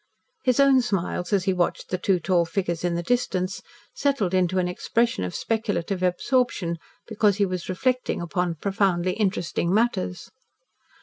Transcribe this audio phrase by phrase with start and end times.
[0.43, 3.61] His own smiles, as he watched the two tall figures in the distance,
[3.93, 10.31] settled into an expression of speculative absorption, because he was reflecting upon profoundly interesting matters.